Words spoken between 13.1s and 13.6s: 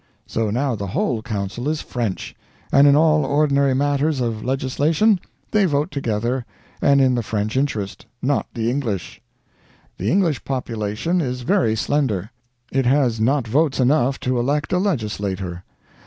not